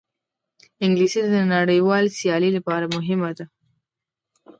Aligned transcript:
انګلیسي 0.83 1.19
د 1.33 1.35
نړیوال 1.55 2.05
سیالۍ 2.17 2.51
لپاره 2.57 2.85
مهمه 2.95 3.31
ده 3.37 3.45